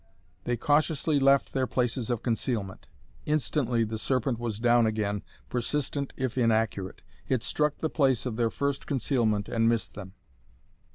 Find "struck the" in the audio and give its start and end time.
7.43-7.87